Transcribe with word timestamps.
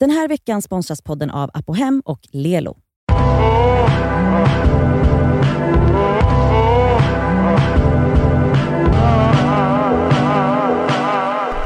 Den 0.00 0.10
här 0.10 0.28
veckan 0.28 0.62
sponsras 0.62 1.02
podden 1.02 1.30
av 1.30 1.50
Apohem 1.54 2.02
och 2.04 2.20
Lelo. 2.32 2.76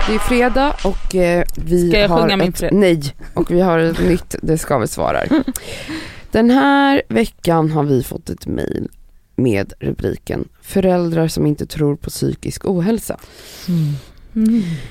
Det 0.09 0.15
är 0.15 0.19
fredag 0.19 0.75
och 0.85 1.15
eh, 1.15 1.45
vi 1.57 1.89
Ska 1.89 1.99
jag 1.99 2.09
har 2.09 2.21
sjunga 2.23 2.37
min 2.37 2.49
ett, 2.49 2.59
fred- 2.59 2.73
Nej, 2.75 3.03
och 3.35 3.51
vi 3.51 3.61
har 3.61 3.79
ett 3.79 4.01
nytt 4.01 4.35
Det 4.43 4.59
ska 4.59 4.79
vi 4.79 4.87
svarar. 4.87 5.29
Den 6.31 6.51
här 6.51 7.03
veckan 7.09 7.71
har 7.71 7.83
vi 7.85 8.03
fått 8.03 8.31
ett 8.31 8.47
mejl 8.47 8.89
med 9.37 9.73
rubriken 9.81 10.49
Föräldrar 10.63 11.29
som 11.29 11.47
inte 11.47 11.67
tror 11.67 11.97
på 11.97 12.11
psykisk 12.11 12.65
ohälsa. 12.65 13.21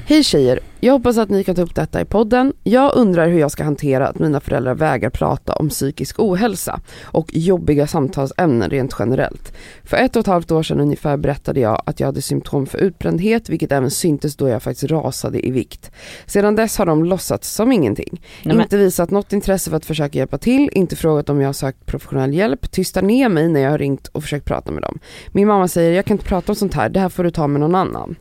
Hej 0.06 0.24
tjejer, 0.24 0.60
jag 0.80 0.94
hoppas 0.94 1.18
att 1.18 1.30
ni 1.30 1.44
kan 1.44 1.56
ta 1.56 1.62
upp 1.62 1.76
detta 1.76 2.02
i 2.02 2.06
podden. 2.06 2.54
Jag 2.64 2.96
undrar 2.96 3.28
hur 3.28 3.40
jag 3.40 3.52
ska 3.52 3.64
hantera 3.64 4.08
att 4.08 4.20
mina 4.20 4.40
föräldrar 4.40 4.76
vägrar 4.76 5.10
prata 5.10 5.54
om 5.54 5.70
psykisk 5.70 6.20
ohälsa 6.20 6.80
och 7.04 7.30
jobbiga 7.34 7.88
samtalsämnen 7.88 8.70
rent 8.70 8.96
generellt. 9.00 9.54
För 9.84 9.98
ett 9.98 10.16
och 10.16 10.20
ett 10.20 10.28
halvt 10.28 10.52
år 10.52 10.64
sedan 10.64 10.80
ungefär 10.80 11.18
berättade 11.18 11.60
jag 11.60 11.82
att 11.86 12.00
jag 12.00 12.08
hade 12.08 12.22
symptom 12.22 12.66
för 12.66 12.78
utbrändhet 12.78 13.50
vilket 13.50 13.72
även 13.72 13.92
syntes 13.92 14.36
då 14.36 14.50
jag 14.50 14.64
faktiskt 14.64 14.92
rasade 14.92 15.48
i 15.48 15.52
vikt. 15.52 15.92
Sedan 16.26 16.56
dess 16.56 16.78
har 16.78 16.86
de 16.86 17.06
låtsats 17.06 17.54
som 17.54 17.72
ingenting. 17.72 18.22
Nej, 18.44 18.58
inte 18.58 18.78
visat 18.78 19.12
något 19.12 19.34
intresse 19.34 19.70
för 19.70 19.78
att 19.78 19.86
försöka 19.86 20.18
hjälpa 20.18 20.38
till, 20.38 20.70
inte 20.74 20.96
frågat 20.96 21.30
om 21.30 21.42
jag 21.42 21.48
har 21.48 21.54
sökt 21.54 21.86
professionell 21.86 22.34
hjälp, 22.34 22.72
tystar 22.72 23.02
ner 23.02 23.30
mig 23.30 23.50
när 23.50 23.60
jag 23.60 23.72
har 23.72 23.78
ringt 23.78 24.08
och 24.08 24.24
försökt 24.24 24.46
prata 24.46 24.72
med 24.72 24.84
dem. 24.84 25.00
Min 25.32 25.48
mamma 25.48 25.68
säger 25.68 25.92
jag 25.92 26.06
kan 26.06 26.16
inte 26.16 26.28
prata 26.28 26.52
om 26.52 26.56
sånt 26.56 26.74
här, 26.74 26.90
det 26.90 27.00
här 27.00 27.10
får 27.10 27.24
du 27.24 27.32
ta 27.32 27.48
med 27.48 27.60
någon 27.62 27.76
annan. 27.76 28.16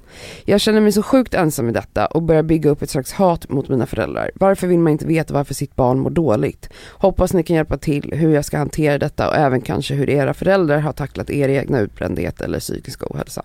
Jag 0.45 0.61
känner 0.61 0.81
mig 0.81 0.93
så 0.93 1.03
sjukt 1.03 1.35
ensam 1.35 1.69
i 1.69 1.73
detta 1.73 2.07
och 2.07 2.23
börjar 2.23 2.43
bygga 2.49 2.71
upp 2.71 2.83
ett 2.83 2.91
slags 2.91 3.13
hat 3.13 3.49
mot 3.49 3.69
mina 3.69 3.87
föräldrar. 3.87 4.31
Varför 4.35 4.67
vill 4.67 4.79
man 4.79 4.93
inte 4.93 5.07
veta 5.07 5.35
varför 5.35 5.55
sitt 5.55 5.77
barn 5.77 5.99
mår 5.99 6.11
dåligt? 6.11 6.69
Hoppas 6.93 7.33
ni 7.33 7.43
kan 7.43 7.57
hjälpa 7.57 7.79
till 7.79 8.13
hur 8.17 8.35
jag 8.35 8.45
ska 8.45 8.59
hantera 8.59 8.99
detta 8.99 9.29
och 9.29 9.37
även 9.37 9.61
kanske 9.61 9.95
hur 9.95 10.11
era 10.11 10.35
föräldrar 10.35 10.79
har 10.79 10.93
tacklat 10.93 11.31
er 11.31 11.49
egna 11.49 11.81
utbrändhet 11.81 12.41
eller 12.41 12.61
psykisk 12.61 13.11
ohälsa. 13.11 13.43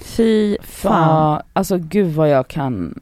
Fy 0.00 0.56
fan. 0.60 0.92
Fan, 0.92 1.42
alltså 1.52 1.78
gud 1.78 2.14
vad 2.14 2.28
jag 2.28 2.48
kan, 2.48 3.00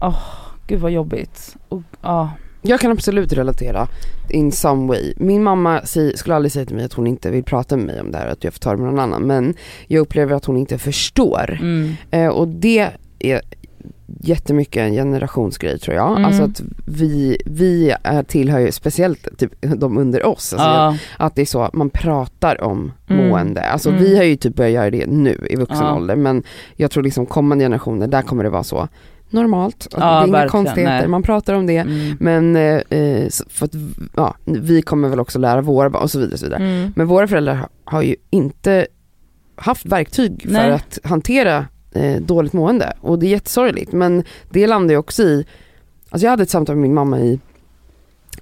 åh 0.00 0.18
gud 0.66 0.80
vad 0.80 0.90
jobbigt. 0.90 1.56
Och, 1.68 1.82
ja. 2.02 2.30
Jag 2.62 2.80
kan 2.80 2.92
absolut 2.92 3.32
relatera 3.32 3.88
in 4.30 4.52
some 4.52 4.88
way. 4.88 5.14
Min 5.16 5.42
mamma 5.42 5.80
säger, 5.84 6.16
skulle 6.16 6.34
aldrig 6.34 6.52
säga 6.52 6.66
till 6.66 6.76
mig 6.76 6.84
att 6.84 6.92
hon 6.92 7.06
inte 7.06 7.30
vill 7.30 7.44
prata 7.44 7.76
med 7.76 7.86
mig 7.86 8.00
om 8.00 8.10
det 8.10 8.18
här, 8.18 8.26
att 8.26 8.44
jag 8.44 8.52
får 8.52 8.60
ta 8.60 8.70
det 8.70 8.76
med 8.76 8.86
någon 8.86 8.98
annan. 8.98 9.22
Men 9.22 9.54
jag 9.86 10.00
upplever 10.00 10.34
att 10.34 10.44
hon 10.44 10.56
inte 10.56 10.78
förstår. 10.78 11.58
Mm. 11.60 11.94
Eh, 12.10 12.28
och 12.28 12.48
det 12.48 12.90
är 13.18 13.42
jättemycket 14.24 14.80
en 14.80 14.92
generationsgrej 14.92 15.78
tror 15.78 15.96
jag. 15.96 16.10
Mm. 16.10 16.24
Alltså 16.24 16.42
att 16.42 16.62
vi, 16.86 17.36
vi 17.46 17.94
är, 18.02 18.22
tillhör 18.22 18.58
ju 18.58 18.72
speciellt 18.72 19.38
typ, 19.38 19.52
de 19.76 19.98
under 19.98 20.26
oss. 20.26 20.52
Alltså 20.52 20.68
Ja. 20.68 20.96
Att 21.16 21.34
det 21.34 21.42
är 21.42 21.46
så, 21.46 21.70
man 21.72 21.90
pratar 21.90 22.62
om 22.64 22.92
Mm. 23.08 23.28
mående. 23.28 23.62
Alltså 23.62 23.88
Mm. 23.88 24.02
vi 24.02 24.16
har 24.16 24.24
ju 24.24 24.36
typ 24.36 24.54
börjat 24.56 24.72
göra 24.72 24.90
det 24.90 25.06
nu 25.06 25.46
i 25.50 25.56
vuxen 25.56 25.86
Ja. 25.86 25.94
ålder. 25.96 26.16
Men 26.16 26.42
jag 26.76 26.90
tror 26.90 27.02
liksom 27.02 27.26
kommande 27.26 27.64
generationer, 27.64 28.06
där 28.06 28.22
kommer 28.22 28.44
det 28.44 28.50
vara 28.50 28.62
så 28.64 28.88
normalt. 29.30 29.88
Ja, 29.92 29.98
det 29.98 30.04
är 30.04 30.26
inga 30.26 30.48
konstigheter, 30.48 30.98
nej. 30.98 31.08
man 31.08 31.22
pratar 31.22 31.54
om 31.54 31.66
det. 31.66 31.76
Mm. 31.76 32.16
Men 32.20 32.56
eh, 32.56 32.98
eh, 32.98 33.28
för 33.48 33.66
att, 33.66 33.72
ja, 34.16 34.34
vi 34.44 34.82
kommer 34.82 35.08
väl 35.08 35.20
också 35.20 35.38
lära 35.38 35.60
våra 35.60 35.90
barn 35.90 36.02
och 36.02 36.10
så 36.10 36.18
vidare. 36.18 36.32
Och 36.32 36.38
så 36.38 36.46
vidare. 36.46 36.62
Mm. 36.62 36.92
Men 36.96 37.06
våra 37.06 37.26
föräldrar 37.28 37.68
har, 37.84 38.02
ju 38.02 38.16
inte 38.30 38.86
haft 39.56 39.86
verktyg 39.86 40.42
för 40.42 40.52
Nej. 40.52 40.70
att 40.72 40.98
hantera 41.04 41.56
eh, 41.56 41.64
dåligt 42.20 42.52
mående. 42.52 42.92
Och 43.00 43.18
det 43.18 43.26
är 43.26 43.30
jättesorgligt. 43.30 43.92
Men 43.92 44.24
det 44.50 44.66
landar 44.66 44.94
ju 44.94 44.98
också 44.98 45.22
i, 45.22 45.46
alltså 46.10 46.26
jag 46.26 46.30
hade 46.30 46.42
ett 46.42 46.50
samtal 46.50 46.76
med 46.76 46.82
min 46.82 46.94
mamma 46.94 47.20
i 47.20 47.40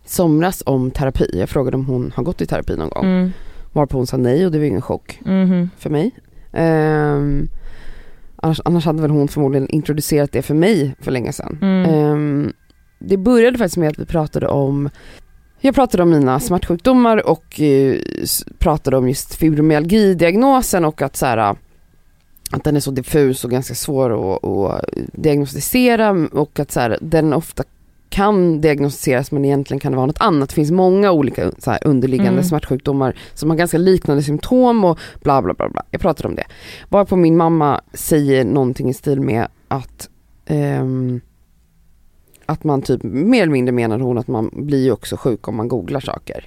somras 0.05 0.63
om 0.67 0.91
terapi. 0.91 1.31
Jag 1.39 1.49
frågade 1.49 1.77
om 1.77 1.87
hon 1.87 2.13
har 2.17 2.23
gått 2.25 2.41
i 2.41 2.47
terapi 2.47 2.77
någon 2.77 2.89
gång. 2.89 3.05
Mm. 3.05 3.33
Varpå 3.73 3.97
hon 3.97 4.07
sa 4.07 4.17
nej 4.17 4.47
och 4.47 4.53
det 4.53 4.59
var 4.59 4.65
ingen 4.65 4.83
chock 4.83 5.21
Mhm. 5.25 5.71
för 5.79 5.91
mig. 5.91 6.11
Ehm, 6.53 7.49
annars, 8.37 8.61
annars 8.65 8.85
hade 8.85 9.03
väl 9.03 9.11
hon 9.11 9.29
förmodligen 9.29 9.69
introducerat 9.69 10.33
det 10.33 10.43
för 10.43 10.55
mig 10.55 10.95
för 11.01 11.11
länge 11.11 11.33
sedan. 11.33 11.59
Mm. 11.63 11.91
Ehm, 11.91 12.53
det 12.99 13.17
började 13.17 13.59
faktiskt 13.59 13.77
med 13.77 13.89
att 13.89 13.99
vi 13.99 14.05
pratade 14.07 14.49
om 14.49 14.91
jag 15.63 15.75
pratade 15.75 16.03
om 16.03 16.11
mina 16.11 16.41
smärtsjukdomar 16.41 17.27
och 17.29 17.61
eh, 17.61 17.97
pratade 18.59 18.97
om 18.97 19.09
just 19.09 19.35
fibromyalgi-diagnosen 19.35 20.85
och 20.85 21.03
att 21.03 21.17
så 21.17 21.27
här, 21.27 21.57
att 22.51 22.65
den 22.65 22.77
är 22.77 22.81
så 22.81 22.91
diffus 22.91 23.45
och 23.45 23.51
ganska 23.51 23.75
svår 23.75 24.35
att, 24.35 24.45
att 24.45 24.85
diagnostisera 25.13 26.11
och 26.33 26.61
att 26.61 26.71
så 26.71 26.81
här, 26.81 26.99
den 27.01 27.33
ofta 27.33 27.65
kan 28.09 28.61
diagnostiseras 28.61 29.33
men 29.33 29.45
egentligen 29.45 29.81
kan 29.81 29.93
det 29.93 29.97
vara 29.97 30.07
något 30.07 30.21
annat. 30.21 30.49
Det 30.49 30.55
finns 30.55 30.71
många 30.71 31.13
olika 31.13 31.53
så 31.59 31.71
här, 31.71 31.79
underliggande 31.85 32.33
Mm. 32.33 32.45
smärtsjukdomar 32.45 33.17
som 33.35 33.51
har 33.51 33.57
ganska 33.57 33.79
liknande 33.79 34.23
symptom 34.23 34.85
och 34.85 34.99
bla 35.23 35.43
bla 35.43 35.55
bla. 35.55 35.69
bla. 35.69 35.83
Jag 35.91 36.01
pratade 36.01 36.29
om 36.29 36.35
det. 36.35 36.45
Varpå 36.89 37.17
min 37.17 37.37
mamma 37.37 37.81
säger 37.93 38.45
någonting 38.45 38.89
i 38.91 38.95
stil 38.95 39.21
med 39.21 39.47
att 39.69 40.09
ehm, 40.47 41.21
att 42.47 42.65
man 42.65 42.83
typ, 42.83 43.03
mer 43.03 43.43
eller 43.43 43.53
mindre 43.53 43.73
menar 43.73 43.99
hon 43.99 44.19
att 44.19 44.29
man 44.29 44.51
blir 44.53 44.85
ju 44.85 44.93
också 44.93 45.17
sjuk 45.17 45.49
om 45.49 45.57
man 45.57 45.69
googlar 45.69 46.01
saker. 46.01 46.45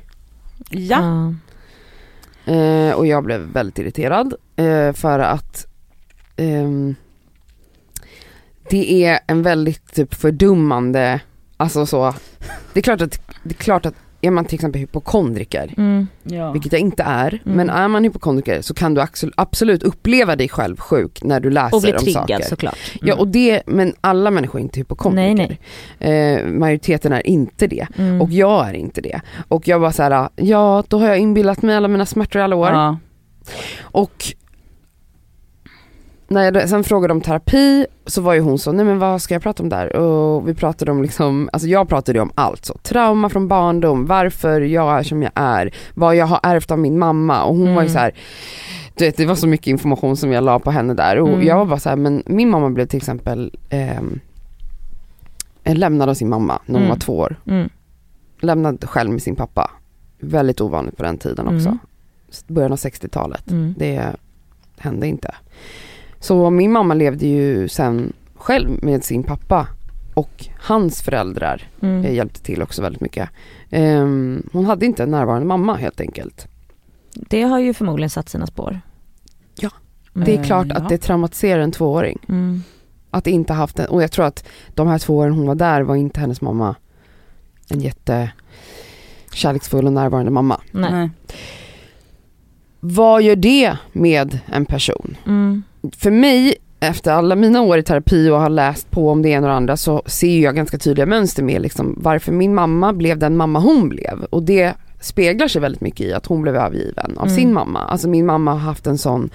Ja. 0.69 1.33
Eh, 2.45 2.91
och 2.95 3.07
jag 3.07 3.23
blev 3.23 3.39
väldigt 3.41 3.79
irriterad 3.79 4.33
eh, 4.55 4.93
för 4.93 5.19
att 5.19 5.67
ehm, 6.37 6.95
det 8.69 9.05
är 9.05 9.19
en 9.27 9.41
väldigt 9.43 9.93
typ 9.95 10.13
fördummande, 10.13 11.19
alltså 11.57 11.85
så, 11.85 12.13
det 12.73 12.79
är 12.79 12.83
klart 12.83 13.01
att, 13.01 13.19
det 13.43 13.49
är 13.55 13.63
klart 13.63 13.85
att 13.85 13.93
är 14.21 14.31
man 14.31 14.45
till 14.45 14.55
exempel 14.55 14.81
hypokondriker, 14.81 15.73
Mm. 15.77 16.07
Ja. 16.23 16.51
vilket 16.51 16.71
jag 16.71 16.81
inte 16.81 17.03
är, 17.03 17.41
Mm. 17.45 17.57
men 17.57 17.69
är 17.69 17.87
man 17.87 18.03
hypokondriker 18.03 18.61
så 18.61 18.73
kan 18.73 18.93
du 18.93 19.03
absolut 19.35 19.83
uppleva 19.83 20.35
dig 20.35 20.49
själv 20.49 20.77
sjuk 20.77 21.23
när 21.23 21.39
du 21.39 21.49
läser 21.49 21.75
Och 21.75 21.81
bli 21.81 21.91
om 21.93 21.97
triggad 21.99 22.27
saker. 22.27 22.43
såklart. 22.43 22.77
Ja 23.01 23.15
och 23.15 23.27
det, 23.27 23.61
men 23.67 23.93
alla 24.01 24.31
människor 24.31 24.59
är 24.59 24.63
inte 24.63 24.79
hypokondriker. 24.79 25.57
Nej, 25.99 26.39
Eh, 26.39 26.45
majoriteten 26.47 27.13
är 27.13 27.27
inte 27.27 27.67
det. 27.67 27.87
Mm. 27.97 28.21
Och 28.21 28.29
jag 28.31 28.69
är 28.69 28.73
inte 28.73 29.01
det. 29.01 29.21
Och 29.47 29.67
jag 29.67 29.79
var 29.79 29.91
så 29.91 30.03
här, 30.03 30.29
ja 30.35 30.83
då 30.87 30.99
har 30.99 31.07
jag 31.07 31.19
inbillat 31.19 31.61
mig 31.61 31.75
alla 31.75 31.87
mina 31.87 32.05
smärtor 32.05 32.39
i 32.39 32.43
alla 32.43 32.55
år. 32.55 32.69
Ja. 32.69 32.97
Och 33.81 34.23
när 36.33 36.43
jag 36.59 36.69
sen 36.69 36.83
frågade 36.83 37.13
om 37.13 37.21
terapi 37.21 37.85
så 38.05 38.21
var 38.21 38.33
ju 38.33 38.39
hon 38.39 38.59
så, 38.59 38.71
nej 38.71 38.85
men 38.85 38.99
vad 38.99 39.21
ska 39.21 39.33
jag 39.35 39.41
prata 39.43 39.63
om 39.63 39.69
där? 39.69 39.95
Och 39.95 40.47
vi 40.47 40.53
pratade 40.53 40.91
om 40.91 41.01
liksom, 41.01 41.49
alltså 41.53 41.67
jag 41.67 41.89
pratade 41.89 42.19
om 42.19 42.31
allt 42.35 42.65
så, 42.65 42.73
trauma 42.77 43.29
från 43.29 43.47
barndom, 43.47 44.05
varför 44.05 44.61
jag 44.61 44.99
är 44.99 45.03
som 45.03 45.23
jag 45.23 45.31
är, 45.35 45.73
vad 45.93 46.15
jag 46.15 46.25
har 46.25 46.39
ärvt 46.43 46.71
av 46.71 46.79
min 46.79 46.99
mamma 46.99 47.43
och 47.43 47.55
hon 47.55 47.75
var 47.75 47.81
ju 47.81 47.87
Mm. 47.87 47.93
så 47.93 47.99
här. 47.99 48.11
Du 48.95 49.05
vet, 49.05 49.17
det 49.17 49.25
var 49.25 49.35
så 49.35 49.47
mycket 49.47 49.67
information 49.67 50.17
som 50.17 50.31
jag 50.31 50.43
la 50.43 50.59
på 50.59 50.71
henne 50.71 50.93
där 50.93 51.19
och 51.19 51.27
Mm. 51.27 51.43
jag 51.47 51.57
var 51.57 51.65
bara 51.65 51.79
så 51.79 51.89
här, 51.89 51.95
men 51.95 52.23
min 52.25 52.49
mamma 52.49 52.69
blev 52.69 52.85
till 52.85 52.97
exempel 52.97 53.51
ehm, 53.69 54.19
lämnad 55.65 56.09
av 56.09 56.13
sin 56.13 56.29
mamma 56.29 56.59
när 56.65 56.73
hon 56.73 56.81
Mm. 56.85 56.89
var 56.89 56.97
två 56.99 57.17
år. 57.17 57.35
Mm. 57.47 57.69
Lämnad 58.39 58.85
själv 58.89 59.11
med 59.11 59.21
sin 59.21 59.35
pappa. 59.35 59.71
Väldigt 60.19 60.61
ovanligt 60.61 60.97
på 60.97 61.03
den 61.03 61.17
tiden 61.17 61.47
också. 61.47 61.67
Mm. 61.69 61.79
Början 62.47 62.71
av 62.71 62.77
60-talet. 62.77 63.51
Mm. 63.51 63.73
Det 63.77 64.05
hände 64.77 65.07
inte. 65.07 65.35
Så 66.23 66.49
min 66.49 66.71
mamma 66.71 66.93
levde 66.93 67.27
ju 67.27 67.67
sen 67.67 68.13
själv 68.35 68.69
med 68.83 69.03
sin 69.03 69.23
pappa 69.23 69.67
och 70.13 70.45
hans 70.59 71.01
föräldrar 71.01 71.67
Mm. 71.81 72.05
eh, 72.05 72.13
hjälpte 72.13 72.41
till 72.41 72.61
också 72.61 72.81
väldigt 72.81 73.01
mycket. 73.01 73.29
Ehm, 73.69 74.49
hon 74.53 74.65
hade 74.65 74.85
inte 74.85 75.03
en 75.03 75.11
närvarande 75.11 75.45
mamma 75.47 75.75
helt 75.75 76.01
enkelt. 76.01 76.47
Det 77.13 77.41
har 77.41 77.59
ju 77.59 77.73
förmodligen 77.73 78.09
satt 78.09 78.29
sina 78.29 78.47
spår. 78.47 78.81
Ja. 79.59 79.69
Mm. 80.15 80.25
Det 80.25 80.33
är 80.35 80.39
Eh, 80.39 80.43
klart 80.45 80.67
ja. 80.69 80.75
att 80.75 80.89
det 80.89 80.97
traumatiserar 80.97 81.61
en 81.61 81.71
tvååring. 81.71 82.19
Mm. 82.29 82.63
Att 83.09 83.27
inte 83.27 83.53
haft 83.53 83.79
en, 83.79 83.85
och 83.85 84.03
jag 84.03 84.11
tror 84.11 84.25
att 84.25 84.45
de 84.73 84.87
här 84.87 84.99
två 84.99 85.17
åren 85.17 85.33
hon 85.33 85.47
var 85.47 85.55
där 85.55 85.81
var 85.81 85.95
inte 85.95 86.19
hennes 86.19 86.41
mamma 86.41 86.75
en 87.69 87.79
jätte 87.79 88.31
kärleksfull 89.33 89.85
och 89.85 89.93
närvarande 89.93 90.31
mamma. 90.31 90.61
Nej. 90.71 90.91
Nej. 90.91 91.09
Vad 92.79 93.21
gör 93.21 93.35
det 93.35 93.77
med 93.93 94.39
en 94.45 94.65
person? 94.65 95.17
Mm. 95.25 95.63
För 95.97 96.11
mig, 96.11 96.55
efter 96.79 97.11
alla 97.11 97.35
mina 97.35 97.61
år 97.61 97.77
i 97.77 97.83
terapi 97.83 98.29
och 98.29 98.39
har 98.39 98.49
läst 98.49 98.91
på 98.91 99.09
om 99.09 99.21
det 99.21 99.29
ena 99.29 99.47
och 99.47 99.51
det 99.51 99.55
andra 99.57 99.77
så 99.77 100.01
ser 100.05 100.39
jag 100.39 100.55
ganska 100.55 100.77
tydliga 100.77 101.05
mönster 101.05 101.43
med 101.43 101.61
liksom 101.61 101.95
varför 102.01 102.31
min 102.31 102.55
mamma 102.55 102.93
blev 102.93 103.17
den 103.17 103.37
mamma 103.37 103.59
hon 103.59 103.89
blev. 103.89 104.23
Och 104.29 104.43
det 104.43 104.73
speglar 105.01 105.47
sig 105.47 105.61
väldigt 105.61 105.81
mycket 105.81 106.01
i 106.07 106.13
att 106.13 106.25
hon 106.25 106.41
blev 106.41 106.55
övergiven 106.55 107.17
av 107.17 107.25
Mm. 107.27 107.35
sin 107.37 107.53
mamma. 107.53 107.79
Alltså 107.79 108.09
min 108.09 108.25
mamma 108.25 108.51
har 108.51 108.59
haft 108.59 108.87
en 108.87 108.97
sån, 108.97 109.29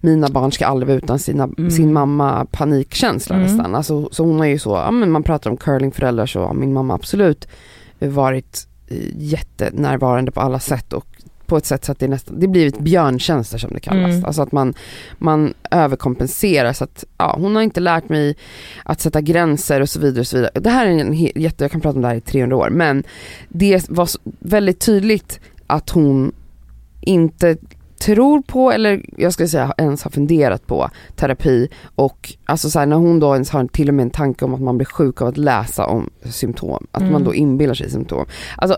mina 0.00 0.28
barn 0.28 0.52
ska 0.52 0.66
aldrig 0.66 0.86
vara 0.88 0.98
utan 0.98 1.18
sina, 1.18 1.48
Mm. 1.58 1.70
sin 1.70 1.92
mamma 1.92 2.46
panikkänsla 2.50 3.36
Mm. 3.36 3.46
nästan. 3.46 3.74
Alltså, 3.74 4.08
så 4.12 4.24
hon 4.24 4.40
är 4.40 4.44
ju 4.46 4.58
så, 4.58 4.70
ja 4.70 4.90
men 4.90 5.10
man 5.10 5.22
pratar 5.22 5.50
om 5.50 5.56
curlingföräldrar 5.56 6.26
så 6.26 6.40
har 6.44 6.54
min 6.54 6.72
mamma 6.72 6.94
absolut 6.94 7.48
varit 7.98 8.66
eh, 8.88 8.96
jättenärvarande 9.16 10.30
på 10.32 10.40
alla 10.40 10.58
sätt 10.60 10.92
och 10.92 11.06
på 11.54 11.58
ett 11.58 11.66
sätt 11.66 11.84
så 11.84 11.92
att 11.92 11.98
det 11.98 12.08
nästan, 12.08 12.40
det 12.40 12.48
blir 12.48 12.66
ett 12.66 12.78
björntjänster 12.78 13.58
som 13.58 13.70
det 13.72 13.80
kallas. 13.80 14.10
Mm. 14.10 14.24
Alltså 14.24 14.42
att 14.42 14.52
man, 14.52 14.74
man 15.18 15.54
överkompenserar 15.70 16.72
så 16.72 16.84
att, 16.84 17.04
ja 17.18 17.36
hon 17.40 17.56
har 17.56 17.62
inte 17.62 17.80
lärt 17.80 18.08
mig 18.08 18.36
att 18.84 19.00
sätta 19.00 19.20
gränser 19.20 19.80
och 19.80 19.88
så 19.88 20.00
vidare 20.00 20.20
och 20.20 20.26
så 20.26 20.36
vidare. 20.36 20.60
Det 20.60 20.70
här 20.70 20.86
är 20.86 20.90
en 20.90 21.14
jätte, 21.14 21.64
jag 21.64 21.70
kan 21.70 21.80
prata 21.80 21.96
om 21.96 22.02
det 22.02 22.08
här 22.08 22.14
i 22.14 22.20
300 22.20 22.56
år 22.56 22.70
men 22.70 23.04
det 23.48 23.90
var 23.90 24.08
väldigt 24.38 24.80
tydligt 24.80 25.40
att 25.66 25.90
hon 25.90 26.32
inte 27.00 27.56
tror 28.04 28.42
på 28.42 28.72
eller 28.72 29.02
jag 29.16 29.32
skulle 29.32 29.48
säga 29.48 29.74
ens 29.78 30.02
har 30.02 30.10
funderat 30.10 30.66
på 30.66 30.90
terapi 31.16 31.68
och 31.94 32.32
alltså 32.44 32.70
så 32.70 32.78
här, 32.78 32.86
när 32.86 32.96
hon 32.96 33.20
då 33.20 33.32
ens 33.34 33.50
har 33.50 33.66
till 33.66 33.88
och 33.88 33.94
med 33.94 34.02
en 34.02 34.10
tanke 34.10 34.44
om 34.44 34.54
att 34.54 34.60
man 34.60 34.78
blir 34.78 34.86
sjuk 34.86 35.22
av 35.22 35.28
att 35.28 35.36
läsa 35.36 35.86
om 35.86 36.10
symptom, 36.24 36.86
att 36.90 37.00
Mm. 37.00 37.12
man 37.12 37.24
då 37.24 37.34
inbillar 37.34 37.74
sig 37.74 37.90
symptom. 37.90 38.26
Alltså 38.56 38.76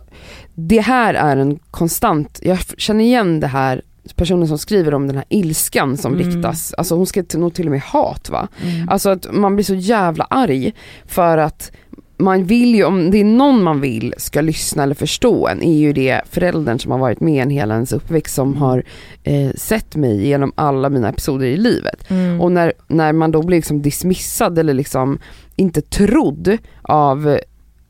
det 0.55 0.81
här 0.81 1.14
är 1.14 1.37
en 1.37 1.58
konstant, 1.70 2.38
jag 2.43 2.58
känner 2.58 3.05
igen 3.05 3.40
det 3.40 3.46
här 3.46 3.82
personen 4.17 4.49
som 4.49 4.58
skriver 4.58 4.94
om 4.94 5.06
den 5.06 5.17
här 5.17 5.25
ilskan 5.29 5.96
som 5.96 6.14
Mm. 6.14 6.26
riktas, 6.26 6.72
alltså 6.75 6.94
hon 6.96 7.06
skrev 7.06 7.22
till- 7.22 7.40
nog 7.40 7.55
till 7.55 7.67
och 7.67 7.70
med 7.72 7.81
hat 7.82 8.31
va? 8.31 8.49
Mm. 8.62 8.88
Alltså 8.88 9.11
att 9.11 9.26
man 9.32 9.56
blir 9.56 9.64
så 9.64 9.75
jävla 9.75 10.25
arg 10.31 10.75
för 11.06 11.38
att 11.38 11.72
man 12.19 12.45
vill 12.45 12.75
ju, 12.75 12.85
om 12.85 13.11
det 13.11 13.21
är 13.21 13.25
någon 13.25 13.63
man 13.63 13.81
vill 13.81 14.15
ska 14.19 14.41
lyssna 14.41 14.83
eller 14.83 14.95
förstå 14.95 15.49
en, 15.49 15.63
är 15.63 15.79
ju 15.79 15.93
det 15.93 16.21
föräldern 16.31 16.79
som 16.79 16.91
har 16.93 16.99
varit 16.99 17.21
med 17.21 17.43
en 17.43 17.51
hela 17.51 17.75
ens 17.75 17.93
uppväxt 17.93 18.35
som 18.35 18.57
har 18.57 18.83
eh, 19.23 19.51
sett 19.57 19.97
mig 19.97 20.27
genom 20.27 20.53
alla 20.55 20.91
mina 20.91 21.09
episoder 21.09 21.47
i 21.47 21.57
livet. 21.57 22.11
Mm. 22.11 22.41
Och 22.41 22.53
när, 22.53 22.73
när 22.89 23.13
man 23.13 23.31
då 23.31 23.43
blir 23.43 23.59
liksom 23.59 23.83
dismissad 23.83 24.59
eller 24.59 24.75
liksom 24.75 25.19
inte 25.57 25.81
trodd 25.81 26.59
av 26.83 27.39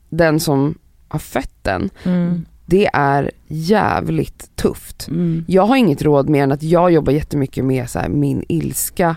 den 0.09 0.39
som 0.39 0.77
har 1.07 1.19
fött 1.19 1.63
den, 1.63 1.89
Mm. 2.03 2.45
det 2.65 2.89
är 2.93 3.31
jävligt 3.47 4.55
tufft. 4.55 5.07
Mm. 5.07 5.45
Jag 5.47 5.65
har 5.65 5.75
inget 5.75 6.01
råd 6.01 6.29
mer 6.29 6.43
än 6.43 6.51
att 6.51 6.63
jag 6.63 6.91
jobbar 6.91 7.13
jättemycket 7.13 7.65
med 7.65 7.89
så 7.89 7.99
här, 7.99 8.09
min 8.09 8.43
ilska, 8.49 9.15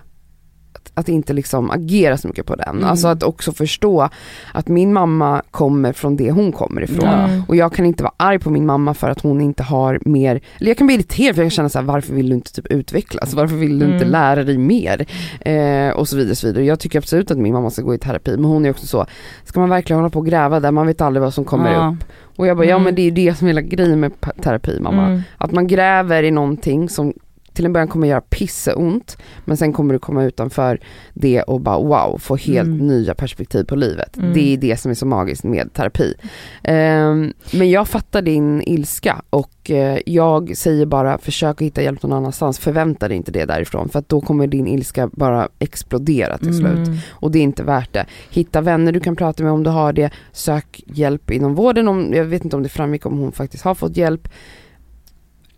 att, 0.85 0.91
att 0.95 1.09
inte 1.09 1.33
liksom 1.33 1.71
agera 1.71 2.17
så 2.17 2.29
mycket 2.29 2.47
på 2.47 2.55
den. 2.57 2.69
Mm. 2.77 2.85
Alltså 2.85 3.09
att 3.09 3.23
också 3.23 3.53
förstå 3.53 4.09
att 4.55 4.69
min 4.69 4.93
mamma 4.93 5.43
kommer 5.51 5.93
från 5.93 6.17
det 6.17 6.31
hon 6.31 6.53
kommer 6.53 6.83
ifrån. 6.83 7.09
Mm. 7.09 7.43
Och 7.49 7.57
jag 7.57 7.73
kan 7.73 7.87
inte 7.87 8.03
vara 8.03 8.13
arg 8.17 8.39
på 8.39 8.51
min 8.51 8.67
mamma 8.67 8.95
för 8.95 9.11
att 9.11 9.21
hon 9.21 9.41
inte 9.41 9.63
har 9.63 10.01
mer, 10.05 10.41
eller 10.59 10.71
jag 10.71 10.77
kan 10.79 10.87
bli 10.87 10.97
irriterad 10.97 11.35
för 11.35 11.43
jag 11.43 11.51
kan 11.51 11.51
känna 11.51 11.69
så 11.69 11.79
här, 11.79 11.87
varför 11.87 12.15
vill 12.15 12.29
du 12.29 12.35
inte 12.35 12.53
typ 12.53 12.67
utvecklas? 12.67 13.35
Varför 13.35 13.57
vill 13.57 13.79
du 13.79 13.85
inte 13.85 13.97
Mm. 13.97 14.09
lära 14.11 14.45
dig 14.45 14.59
mer? 14.59 15.07
Eh, 15.41 15.91
och 15.97 16.09
så 16.09 16.17
vidare, 16.17 16.35
så 16.35 16.47
vidare. 16.47 16.65
Jag 16.65 16.81
tycker 16.81 16.99
absolut 16.99 17.31
att 17.31 17.39
min 17.39 17.53
mamma 17.53 17.71
ska 17.71 17.83
gå 17.83 17.95
i 17.95 17.99
terapi, 17.99 18.37
men 18.37 18.45
hon 18.45 18.67
är 18.67 18.71
också 18.71 18.87
så, 18.87 19.07
ska 19.45 19.61
man 19.61 19.69
verkligen 19.69 19.99
hålla 19.99 20.11
på 20.11 20.19
och 20.19 20.27
gräva 20.27 20.61
där? 20.61 20.71
Man 20.71 20.87
vet 20.87 21.01
aldrig 21.01 21.23
vad 21.23 21.35
som 21.35 21.45
kommer 21.45 21.73
ja. 21.73 21.95
upp. 21.97 22.05
Och 22.37 22.47
jag 22.47 22.57
bara, 22.57 22.67
ja 22.67 22.75
Mm. 22.75 22.85
men 22.85 22.95
det 22.95 23.03
är 23.03 23.05
ju 23.05 23.11
det 23.11 23.35
som 23.39 23.47
är 23.47 23.49
hela 23.49 23.61
grejen 23.61 24.01
med 24.01 24.13
terapi 24.43 24.81
mamma. 24.81 25.07
Mm. 25.07 25.23
Att 25.39 25.53
man 25.53 25.67
gräver 25.67 26.23
i 26.23 26.31
någonting 26.31 26.89
som 26.89 27.13
till 27.61 27.67
en 27.67 27.73
början 27.73 27.89
kommer 27.89 28.09
göra 28.09 28.21
pisseont 28.21 29.17
men 29.45 29.57
sen 29.57 29.73
kommer 29.73 29.93
du 29.93 29.99
komma 29.99 30.25
utanför 30.25 30.81
det 31.15 31.43
och 31.43 31.61
bara 31.61 31.79
wow, 31.79 32.19
få 32.19 32.37
helt 32.37 32.67
Mm. 32.67 32.87
nya 32.87 33.15
perspektiv 33.15 33.65
på 33.65 33.77
livet. 33.77 34.17
Mm. 34.17 34.33
Det 34.33 34.53
är 34.53 34.57
det 34.57 34.81
som 34.81 34.91
är 34.91 34.95
så 34.95 35.07
magiskt 35.07 35.45
med 35.45 35.73
terapi. 35.73 36.15
Ehm, 36.63 37.33
men 37.53 37.71
jag 37.71 37.89
fattar 37.89 38.23
din 38.23 38.63
ilska 38.67 39.23
och 39.31 39.71
eh, 39.71 39.99
jag 40.07 40.57
säger 40.57 40.87
bara 40.87 41.19
försök 41.19 41.57
att 41.57 41.61
hitta 41.67 41.83
hjälp 41.83 42.03
någon 42.03 42.13
annanstans, 42.13 42.59
förvänta 42.59 43.09
dig 43.09 43.17
inte 43.17 43.31
det 43.33 43.45
därifrån 43.45 43.89
för 43.89 43.99
att 43.99 44.09
då 44.09 44.21
kommer 44.21 44.47
din 44.47 44.67
ilska 44.67 45.11
bara 45.13 45.49
explodera 45.59 46.39
till 46.39 46.57
slut. 46.57 46.87
Mm. 46.89 46.99
Och 47.11 47.31
det 47.31 47.39
är 47.39 47.43
inte 47.43 47.63
värt 47.63 47.93
det. 47.93 48.07
Hitta 48.31 48.61
vänner 48.61 48.93
du 48.93 49.01
kan 49.01 49.17
prata 49.17 49.43
med 49.43 49.53
om 49.53 49.63
du 49.63 49.71
har 49.71 49.93
det. 49.93 50.11
Sök 50.33 50.83
hjälp 50.87 51.31
inom 51.31 51.55
vården. 51.55 51.89
Om, 51.89 52.13
jag 52.15 52.25
vet 52.25 52.45
inte 52.45 52.57
om 52.57 52.63
det 52.63 52.69
framgick 52.69 53.07
om 53.07 53.19
hon 53.19 53.33
faktiskt 53.33 53.65
har 53.65 53.75
fått 53.75 53.97
hjälp. 53.97 54.29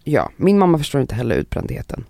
Ja, 0.05 0.31
min 0.37 0.59
mamma 0.59 0.79
förstår 0.79 1.01
inte 1.01 1.15
heller 1.15 1.37
utbrändheten. 1.37 2.05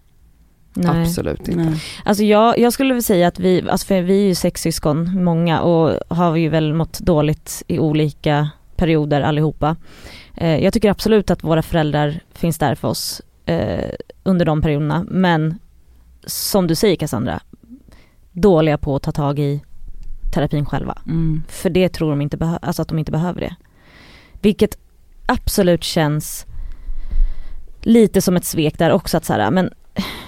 Nej. 0.75 1.03
Absolut 1.03 1.49
inte. 1.49 1.65
Nej. 1.65 1.83
Alltså 2.05 2.25
jag, 2.25 2.59
jag 2.59 2.73
skulle 2.73 2.94
väl 2.94 3.03
säga 3.03 3.29
att 3.29 3.39
vi, 3.39 3.71
alltså 3.71 3.87
för 3.87 4.03
vi 4.03 4.23
är 4.23 4.27
ju 4.27 4.35
sex 4.35 4.61
syskon, 4.61 5.25
många, 5.25 5.61
och 5.61 6.17
har 6.17 6.37
ju 6.37 6.49
väl 6.49 6.75
mått 6.75 7.00
dåligt 7.00 7.62
i 7.67 7.79
olika 7.79 8.50
perioder 8.77 9.21
allihopa. 9.21 9.77
Eh, 10.37 10.65
jag 10.65 10.73
tycker 10.73 10.91
absolut 10.91 11.31
att 11.31 11.44
våra 11.44 11.62
föräldrar 11.62 12.21
finns 12.33 12.59
där 12.59 12.75
för 12.75 12.89
oss 12.89 13.23
eh, 13.47 13.91
under 14.23 14.44
de 14.44 14.62
perioderna, 14.62 15.06
men 15.09 15.59
som 16.27 16.67
du 16.67 16.75
säger 16.75 16.97
Cassandra, 16.97 17.41
dåliga 18.33 18.79
på 18.79 18.97
att 18.97 19.03
ta 19.03 19.12
tag 19.12 19.39
i 19.39 19.62
terapin 20.33 20.67
själva. 20.67 20.99
Mm. 21.06 21.43
För 21.49 21.71
det 21.71 21.89
tror 21.89 22.11
de 22.11 22.21
inte, 22.21 22.59
alltså 22.62 22.83
att 22.83 22.89
de 22.89 22.99
inte 22.99 23.12
behöver 23.12 23.41
det. 23.41 23.56
Vilket 24.41 24.79
absolut 25.27 25.85
känns 25.85 26.47
lite 27.82 28.20
som 28.20 28.37
ett 28.37 28.44
svek 28.44 28.79
där 28.79 28.90
också 28.90 29.17
att 29.17 29.25
så 29.25 29.32
här, 29.32 29.50
men 29.50 29.70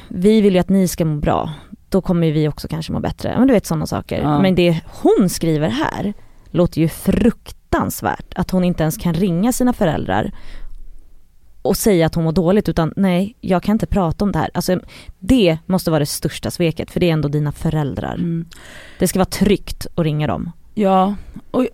vi 0.09 0.41
vill 0.41 0.55
ju 0.55 0.61
att 0.61 0.69
ni 0.69 0.89
ska 0.89 1.05
må 1.05 1.21
bra. 1.21 1.53
Då 1.89 2.01
kommer 2.01 2.33
vi 2.33 2.49
också 2.49 2.69
kanske 2.69 2.93
må 2.93 3.01
bättre. 3.01 3.35
Men 3.39 3.49
du 3.49 3.55
vet 3.55 3.67
sådana 3.67 3.87
saker. 3.87 4.23
Ja. 4.23 4.43
Men 4.43 4.55
det 4.55 4.81
hon 4.87 5.29
skriver 5.29 5.69
här 5.69 6.12
låter 6.51 6.81
ju 6.81 6.89
fruktansvärt. 6.89 8.35
Att 8.37 8.51
hon 8.51 8.65
inte 8.65 8.83
ens 8.83 8.97
kan 8.97 9.15
ringa 9.15 9.53
sina 9.53 9.73
föräldrar 9.73 10.33
och 11.62 11.77
säga 11.77 12.06
att 12.06 12.15
hon 12.15 12.25
mår 12.25 12.33
dåligt 12.33 12.69
utan 12.69 12.93
nej, 12.97 13.37
jag 13.41 13.62
kan 13.62 13.73
inte 13.73 13.87
prata 13.87 14.25
om 14.25 14.33
det 14.33 14.39
här. 14.39 14.51
Alltså 14.55 14.81
det 15.19 15.59
måste 15.67 15.91
vara 15.91 15.99
det 15.99 16.06
största 16.06 16.51
sveket 16.51 16.91
för 16.91 17.01
det 17.01 17.09
är 17.09 17.12
ändå 17.12 17.29
dina 17.29 17.53
föräldrar. 17.53 18.15
Mm. 18.15 18.47
Det 18.99 19.09
ska 19.09 19.19
vara 19.19 19.25
tryggt 19.25 19.87
att 19.95 20.05
ringa 20.05 20.27
dem. 20.27 20.51
Ja, 20.75 21.15
och 21.51 21.67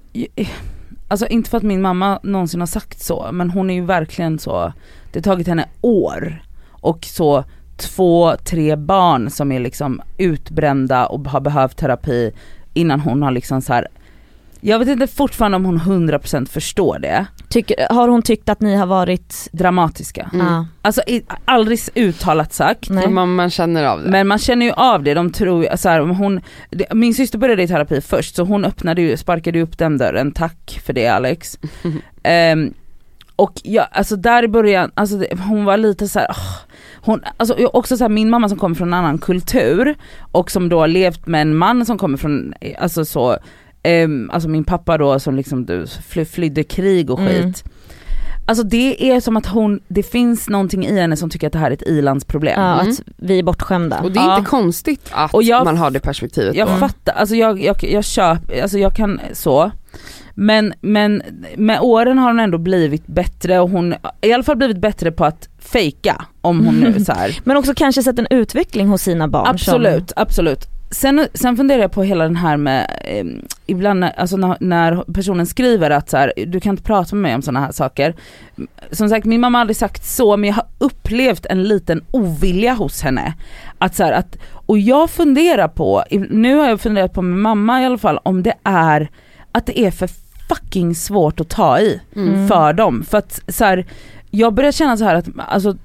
alltså 1.10 1.26
inte 1.26 1.50
för 1.50 1.56
att 1.56 1.62
min 1.62 1.82
mamma 1.82 2.20
någonsin 2.22 2.60
har 2.60 2.66
sagt 2.66 3.02
så, 3.02 3.28
men 3.32 3.50
hon 3.50 3.70
är 3.70 3.74
ju 3.74 3.84
verkligen 3.84 4.38
så, 4.38 4.72
det 5.12 5.18
har 5.18 5.22
tagit 5.22 5.46
henne 5.46 5.68
år 5.80 6.42
och 6.70 7.04
så 7.04 7.44
två, 7.76 8.36
tre 8.44 8.76
barn 8.76 9.30
som 9.30 9.52
är 9.52 9.60
liksom 9.60 10.02
utbrända 10.18 11.06
och 11.06 11.28
har 11.28 11.40
behövt 11.40 11.76
terapi 11.76 12.32
innan 12.74 13.00
hon 13.00 13.22
har 13.22 13.30
liksom 13.30 13.62
så 13.62 13.72
här. 13.72 13.88
jag 14.60 14.78
vet 14.78 14.88
inte 14.88 15.06
fortfarande 15.06 15.56
om 15.56 15.64
hon 15.64 15.78
100% 15.78 16.46
förstår 16.46 16.98
det, 16.98 17.26
Tycker, 17.50 17.86
har 17.94 18.08
hon 18.08 18.22
tyckt 18.22 18.48
att 18.48 18.60
ni 18.60 18.74
har 18.76 18.86
varit, 18.86 19.48
dramatiska. 19.52 20.30
Mm. 20.32 20.46
ja, 20.46 20.66
Alltså 20.82 21.02
i, 21.06 21.22
aldrig 21.44 21.78
uttalat 21.94 22.52
sagt, 22.52 22.90
nej. 22.90 23.08
Man, 23.08 23.34
man 23.34 23.50
känner 23.50 23.84
av 23.84 24.02
det. 24.02 24.10
men 24.10 24.28
man 24.28 24.38
känner 24.38 24.66
ju 24.66 24.72
av 24.72 25.02
det, 25.02 25.14
de 25.14 25.32
tror 25.32 25.76
så 25.76 25.88
här, 25.88 26.00
hon, 26.00 26.40
det, 26.70 26.94
min 26.94 27.14
syster 27.14 27.38
började 27.38 27.62
i 27.62 27.68
terapi 27.68 28.00
först 28.00 28.34
så 28.36 28.44
hon 28.44 28.64
öppnade 28.64 29.02
ju, 29.02 29.16
sparkade 29.16 29.58
ju 29.58 29.64
upp 29.64 29.78
den 29.78 29.98
dörren, 29.98 30.32
tack 30.32 30.80
för 30.86 30.92
det 30.92 31.06
Alex. 31.06 31.58
Ehm, 32.22 32.74
och 33.36 33.52
ja, 33.64 33.82
alltså 33.92 34.16
där 34.16 34.42
i 34.42 34.48
början, 34.48 34.90
alltså 34.94 35.16
det, 35.16 35.26
hon 35.48 35.64
var 35.64 35.76
lite 35.76 36.08
så 36.08 36.18
här, 36.18 36.28
åh, 36.30 36.36
hon, 37.02 37.20
alltså 37.36 37.58
jag- 37.60 37.74
också 37.74 37.96
så 37.96 38.04
här, 38.04 38.08
min 38.08 38.30
mamma 38.30 38.48
som 38.48 38.58
kommer 38.58 38.76
från 38.76 38.88
en 38.88 38.94
annan 38.94 39.18
kultur 39.18 39.94
och 40.32 40.50
som 40.50 40.68
då 40.68 40.80
har 40.80 40.88
levt 40.88 41.26
med 41.26 41.42
en 41.42 41.56
man 41.56 41.86
som 41.86 41.98
kommer 41.98 42.18
från, 42.18 42.54
alltså 42.78 43.04
så, 43.04 43.38
ehm, 43.82 44.30
alltså 44.32 44.48
min 44.48 44.64
pappa 44.64 44.98
då 44.98 45.18
som 45.18 45.36
liksom 45.36 45.66
du, 45.66 45.86
fly, 46.08 46.24
flydde 46.24 46.62
krig 46.64 47.10
och 47.10 47.18
skit. 47.18 47.30
Mm. 47.40 47.52
Alltså 48.46 48.64
det 48.64 49.10
är 49.10 49.20
som 49.20 49.36
att 49.36 49.46
hon, 49.46 49.80
det 49.88 50.02
finns 50.02 50.48
någonting 50.48 50.86
i 50.86 51.00
henne 51.00 51.16
som 51.16 51.30
tycker 51.30 51.46
att 51.46 51.52
det 51.52 51.58
här 51.58 51.70
är 51.70 51.74
ett 51.74 51.82
ilandsproblem. 51.82 52.60
ja, 52.60 52.80
Mm. 52.80 52.90
att 52.92 53.00
vi 53.16 53.38
är 53.38 53.42
bortskämda. 53.42 54.00
Och 54.00 54.12
det 54.12 54.20
är 54.20 54.24
Ja. 54.24 54.36
inte 54.38 54.50
konstigt 54.50 55.10
att 55.12 55.30
jag- 55.44 55.64
man 55.64 55.76
har 55.76 55.90
det 55.90 56.00
perspektivet 56.00 56.54
Jag 56.56 56.68
då. 56.68 56.74
fattar, 56.74 57.12
alltså 57.12 57.34
jag, 57.34 57.62
jag, 57.62 57.84
jag 57.84 58.04
köper, 58.04 58.62
alltså 58.62 58.78
jag 58.78 58.96
kan 58.96 59.20
så. 59.32 59.70
Men, 60.34 60.72
men 60.80 61.22
med 61.56 61.80
åren 61.80 62.18
har 62.18 62.26
hon 62.26 62.40
ändå 62.40 62.58
blivit 62.58 63.06
bättre 63.06 63.60
och 63.60 63.70
hon, 63.70 63.94
i 64.20 64.32
alla 64.32 64.42
fall 64.42 64.56
blivit 64.56 64.78
bättre 64.80 65.12
på 65.12 65.24
att 65.24 65.48
fejka 65.58 66.24
om 66.40 66.66
hon 66.66 66.74
nu 66.74 67.04
så 67.04 67.12
här. 67.12 67.38
Men 67.44 67.56
också 67.56 67.72
kanske 67.76 68.02
sett 68.02 68.18
en 68.18 68.26
utveckling 68.30 68.88
hos 68.88 69.02
sina 69.02 69.28
barn. 69.28 69.46
Absolut, 69.46 70.12
absolut. 70.16 70.66
Sen, 70.90 71.26
sen 71.34 71.56
funderar 71.56 71.80
jag 71.82 71.92
på 71.92 72.02
hela 72.02 72.24
den 72.24 72.36
här 72.36 72.56
med, 72.56 73.00
eh, 73.04 73.24
ibland 73.66 74.00
när, 74.00 74.10
alltså 74.20 74.36
när, 74.36 74.56
när 74.60 75.12
personen 75.12 75.46
skriver 75.46 75.90
att 75.90 76.10
så 76.10 76.16
här, 76.16 76.32
du 76.46 76.60
kan 76.60 76.70
inte 76.70 76.82
prata 76.82 77.16
med 77.16 77.22
mig 77.22 77.34
om 77.34 77.42
sådana 77.42 77.60
här 77.60 77.72
saker. 77.72 78.14
Som 78.90 79.08
sagt 79.08 79.26
min 79.26 79.40
mamma 79.40 79.58
har 79.58 79.60
aldrig 79.60 79.76
sagt 79.76 80.04
så 80.06 80.36
men 80.36 80.48
jag 80.48 80.54
har 80.54 80.66
upplevt 80.78 81.46
en 81.46 81.64
liten 81.64 82.04
ovilja 82.10 82.72
hos 82.72 83.02
henne. 83.02 83.34
Att 83.78 83.94
så 83.94 84.04
här, 84.04 84.12
att, 84.12 84.36
och 84.66 84.78
jag 84.78 85.10
funderar 85.10 85.68
på, 85.68 86.04
nu 86.30 86.54
har 86.56 86.68
jag 86.68 86.80
funderat 86.80 87.12
på 87.12 87.22
med 87.22 87.38
mamma 87.38 87.82
i 87.82 87.84
alla 87.84 87.98
fall, 87.98 88.18
om 88.22 88.42
det 88.42 88.54
är 88.64 89.10
att 89.52 89.66
det 89.66 89.80
är 89.80 89.90
för 89.90 90.10
fucking 90.48 90.94
svårt 90.94 91.40
att 91.40 91.48
ta 91.48 91.78
i 91.80 92.00
Mm. 92.16 92.48
för 92.48 92.72
dem. 92.72 93.04
För 93.10 93.18
att 93.18 93.40
så 93.48 93.64
här, 93.64 93.86
jag 94.30 94.54
börjar 94.54 94.72
känna 94.72 94.96
så 94.96 95.04
här 95.04 95.14
att, 95.14 95.26
alltså, 95.36 95.76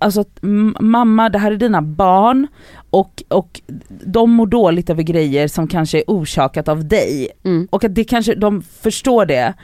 alltså 0.00 0.20
att 0.20 0.38
mamma 0.80 1.28
det 1.28 1.38
här 1.38 1.52
är 1.52 1.56
dina 1.56 1.82
barn 1.82 2.46
och, 2.90 3.22
och 3.28 3.60
de 3.88 4.30
mår 4.30 4.46
dåligt 4.46 4.90
över 4.90 5.02
grejer 5.02 5.48
som 5.48 5.68
kanske 5.68 5.98
är 5.98 6.04
orsakat 6.06 6.68
av 6.68 6.88
dig 6.88 7.28
Mm. 7.44 7.68
och 7.70 7.84
att 7.84 7.94
det 7.94 8.04
kanske, 8.04 8.34
de 8.34 8.62
förstår 8.62 9.26
det. 9.26 9.54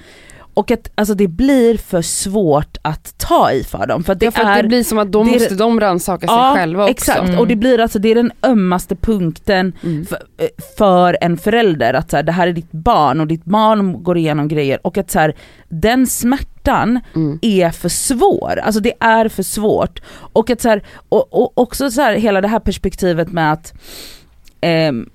Och 0.58 0.70
att 0.70 0.90
alltså, 0.94 1.14
det 1.14 1.28
blir 1.28 1.76
för 1.78 2.02
svårt 2.02 2.76
att 2.82 3.18
ta 3.18 3.52
i 3.52 3.64
för 3.64 3.86
dem. 3.86 4.04
För 4.04 4.14
det, 4.14 4.24
Ja, 4.24 4.30
för 4.30 4.42
är, 4.42 4.62
det 4.62 4.68
blir 4.68 4.84
som 4.84 4.98
att 4.98 5.12
då 5.12 5.24
måste 5.24 5.54
de 5.54 5.80
rannsaka 5.80 6.26
sig 6.26 6.36
ja, 6.36 6.54
själva 6.56 6.82
också. 6.82 6.90
exakt, 6.90 7.20
Mm. 7.28 7.38
och 7.38 7.46
det 7.48 7.56
blir 7.56 7.80
alltså 7.80 7.98
det 7.98 8.08
är 8.08 8.14
den 8.14 8.32
ömmaste 8.42 8.96
punkten 8.96 9.72
Mm. 9.82 10.06
för, 10.06 10.16
eh, 10.38 10.48
för 10.78 11.18
en 11.20 11.36
förälder 11.38 11.94
att 11.94 12.10
så 12.10 12.16
här, 12.16 12.22
det 12.22 12.32
här 12.32 12.46
är 12.48 12.52
ditt 12.52 12.72
barn 12.72 13.20
och 13.20 13.26
ditt 13.26 13.44
barn 13.44 14.02
går 14.02 14.18
igenom 14.18 14.48
grejer 14.48 14.86
och 14.86 14.98
att 14.98 15.10
så 15.10 15.18
här, 15.18 15.34
den 15.68 16.06
smärtan 16.06 17.00
Mm. 17.14 17.38
är 17.42 17.70
för 17.70 17.88
svår, 17.88 18.60
alltså 18.64 18.80
det 18.80 18.92
är 19.00 19.28
för 19.28 19.42
svårt. 19.42 20.00
Och 20.32 20.50
att 20.50 20.60
så 20.60 20.68
här, 20.68 20.82
och, 21.08 21.28
och 21.42 21.58
också 21.58 21.90
så 21.90 22.00
här, 22.00 22.14
hela 22.14 22.40
det 22.40 22.48
här 22.48 22.60
perspektivet 22.60 23.32
med 23.32 23.52
att, 23.52 23.72
ehm, 24.60 25.10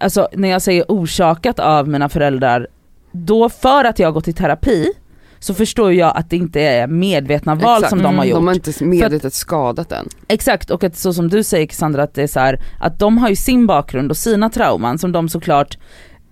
alltså 0.00 0.28
när 0.32 0.48
jag 0.48 0.62
säger 0.62 0.84
orsakat 0.88 1.58
av 1.58 1.88
mina 1.88 2.08
föräldrar, 2.08 2.66
då 3.14 3.48
för 3.48 3.84
att 3.84 3.98
jag 3.98 4.06
har 4.08 4.12
gått 4.12 4.28
i 4.28 4.32
terapi 4.32 4.92
så 5.38 5.54
förstår 5.54 5.92
jag 5.92 6.16
att 6.16 6.30
det 6.30 6.36
inte 6.36 6.60
är 6.60 6.86
medvetna 6.86 7.54
val 7.54 7.76
Exakt. 7.76 7.90
som 7.90 7.98
de 7.98 8.04
har 8.04 8.12
Mm. 8.12 8.28
gjort. 8.28 8.36
De 8.36 8.46
har 8.46 8.54
inte 8.54 8.84
medvetet 8.84 9.34
skadat 9.34 9.88
den. 9.88 10.08
Exakt 10.28 10.70
och 10.70 10.84
att 10.84 10.96
så 10.96 11.12
som 11.12 11.28
du 11.28 11.42
säger 11.42 11.66
Cassandra 11.66 12.02
att 12.02 12.14
det 12.14 12.22
är 12.22 12.26
så 12.26 12.40
här, 12.40 12.60
att 12.80 12.98
de 12.98 13.18
har 13.18 13.28
ju 13.28 13.36
sin 13.36 13.66
bakgrund 13.66 14.10
och 14.10 14.16
sina 14.16 14.50
trauman 14.50 14.98
som 14.98 15.12
de 15.12 15.28
såklart 15.28 15.78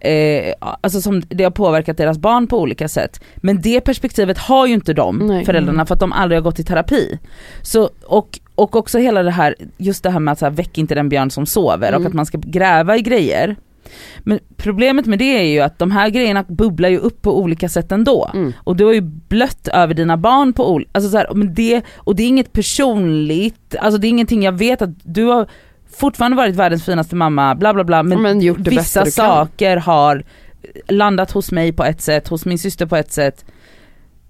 Eh, 0.04 0.54
alltså 0.60 1.00
som 1.00 1.20
det 1.28 1.44
har 1.44 1.50
påverkat 1.50 1.96
deras 1.96 2.18
barn 2.18 2.46
på 2.46 2.60
olika 2.60 2.88
sätt. 2.88 3.20
Men 3.36 3.60
det 3.60 3.80
perspektivet 3.80 4.38
har 4.38 4.66
ju 4.66 4.74
inte 4.74 4.92
de 4.94 5.18
Nej. 5.18 5.44
föräldrarna 5.44 5.86
för 5.86 5.94
att 5.94 6.00
de 6.00 6.12
aldrig 6.12 6.36
har 6.40 6.42
gått 6.42 6.58
i 6.58 6.64
terapi. 6.64 7.18
Så, 7.62 7.90
och, 8.06 8.40
och 8.54 8.76
också 8.76 8.98
hela 8.98 9.22
det 9.22 9.30
här, 9.30 9.54
just 9.76 10.02
det 10.02 10.10
här 10.10 10.20
med 10.20 10.32
att 10.32 10.38
så 10.38 10.44
här, 10.44 10.52
väck 10.52 10.78
inte 10.78 10.94
den 10.94 11.08
björn 11.08 11.30
som 11.30 11.46
sover 11.46 11.88
Mm. 11.88 12.00
och 12.02 12.06
att 12.08 12.14
man 12.14 12.26
ska 12.26 12.38
gräva 12.42 12.96
i 12.96 13.00
grejer. 13.02 13.56
Men 14.18 14.38
problemet 14.56 15.06
med 15.06 15.18
det 15.18 15.38
är 15.38 15.42
ju 15.42 15.61
att 15.61 15.78
de 15.78 15.90
här 15.90 16.08
grejerna 16.08 16.44
bubblar 16.49 16.88
ju 16.88 16.99
upp 16.99 17.22
på 17.22 17.38
olika 17.38 17.68
sätt 17.68 17.92
ändå. 17.92 18.30
Mm. 18.34 18.52
Och 18.56 18.76
du 18.76 18.84
har 18.84 18.92
ju 18.92 19.00
blött 19.00 19.68
över 19.68 19.94
dina 19.94 20.16
barn 20.16 20.52
på 20.52 20.72
olika, 20.72 20.90
alltså 20.92 21.11
så 21.11 21.16
här, 21.16 21.34
men 21.34 21.54
det, 21.54 21.82
och 21.96 22.16
det 22.16 22.22
är 22.22 22.28
inget 22.28 22.52
personligt, 22.52 23.75
alltså 23.80 23.99
det 23.99 24.06
är 24.06 24.08
ingenting 24.08 24.42
jag 24.42 24.52
vet 24.52 24.82
att 24.82 24.90
du 25.02 25.25
har 25.25 25.46
fortfarande 25.96 26.37
varit 26.37 26.56
världens 26.56 26.84
finaste 26.84 27.16
mamma, 27.16 27.54
bla 27.54 27.75
bla 27.75 27.84
bla, 27.84 28.02
men, 28.02 28.22
Men 28.22 28.62
vissa 28.62 29.06
saker 29.06 29.76
har 29.76 30.25
landat 30.88 31.30
hos 31.30 31.52
mig 31.52 31.72
på 31.72 31.84
ett 31.84 32.00
sätt, 32.00 32.28
hos 32.28 32.44
min 32.44 32.58
syster 32.58 32.87
på 32.87 32.96
ett 32.96 33.12
sätt. 33.12 33.44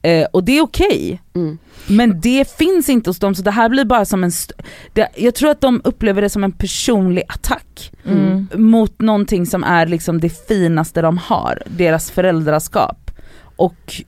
Eh, 0.02 0.26
och 0.32 0.44
det 0.44 0.59
är 0.59 0.62
okej. 0.62 1.23
Mm. 1.35 1.59
Men 1.88 2.21
det 2.21 2.56
finns 2.59 2.88
inte 2.88 3.11
hos 3.11 3.18
dem 3.18 3.35
så 3.35 3.42
det 3.42 3.50
här 3.50 3.68
blir 3.68 3.85
bara 3.85 4.04
som 4.04 4.25
en, 4.25 4.30
det, 4.92 5.09
jag 5.16 5.35
tror 5.35 5.50
att 5.50 5.61
de 5.61 5.80
upplever 5.85 6.23
det 6.23 6.28
som 6.28 6.44
en 6.44 6.52
personlig 6.52 7.23
attack 7.28 7.92
Mm. 8.04 8.49
mot 8.54 9.00
någonting 9.00 9.47
som 9.47 9.64
är 9.64 9.87
liksom 9.87 10.21
det 10.21 10.49
finaste 10.49 11.02
de 11.02 11.18
har, 11.18 11.62
deras 11.66 12.11
föräldraskap. 12.11 13.11
Och 13.56 14.02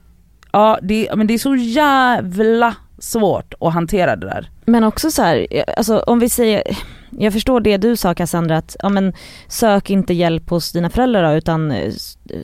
ja, 0.51 0.79
det, 0.81 1.09
men 1.15 1.27
det 1.27 1.33
är 1.33 1.37
så 1.37 1.55
jävla 1.55 2.75
svårt 2.99 3.53
att 3.59 3.73
hantera 3.73 4.15
det 4.15 4.25
där. 4.27 4.49
Men 4.65 4.83
också 4.83 5.11
så 5.11 5.21
här, 5.21 5.47
alltså 5.77 5.99
om 5.99 6.19
vi 6.19 6.29
säger, 6.29 6.63
jag 7.09 7.33
förstår 7.33 7.59
det 7.61 7.77
du 7.77 7.95
sa 7.95 8.13
Cassandra 8.13 8.57
att 8.57 8.75
ja, 8.79 8.89
men 8.89 9.13
sök 9.47 9.89
inte 9.89 10.13
hjälp 10.13 10.49
hos 10.49 10.71
dina 10.71 10.89
föräldrar 10.89 11.31
då, 11.31 11.37
utan 11.37 11.71
eh, 11.71 11.93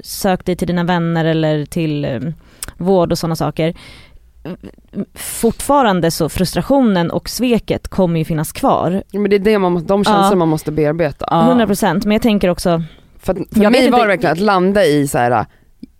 sök 0.04 0.46
dig 0.46 0.56
till 0.56 0.68
dina 0.68 0.84
vänner 0.84 1.26
eller 1.26 1.66
till 1.66 2.06
eh, 2.06 2.20
vård 2.78 3.12
och 3.12 3.18
sådana 3.18 3.36
saker. 3.36 3.74
Fortfarande 5.14 6.12
så 6.12 6.30
frustrationen 6.30 7.12
och 7.12 7.30
sveket 7.30 7.88
kommer 7.88 8.20
ju 8.20 8.26
finnas 8.26 8.52
kvar, 8.52 9.04
Men 9.12 9.30
det 9.30 9.36
är 9.36 9.40
det 9.40 9.60
man, 9.60 9.86
de 9.86 10.04
känslor 10.04 10.26
Ja. 10.32 10.36
man 10.36 10.48
måste 10.48 10.72
bearbeta. 10.72 11.26
Ja. 11.30 11.54
100% 11.54 12.02
men 12.04 12.12
jag 12.12 12.22
tänker 12.22 12.50
också, 12.50 12.84
För, 13.20 13.34
för 13.34 13.64
Jag 13.64 13.72
mig 13.72 13.90
var 13.90 14.00
det 14.02 14.08
verkligen 14.08 14.34
att 14.34 14.40
landa 14.40 14.86
i 14.86 15.08
så 15.08 15.18
här. 15.18 15.46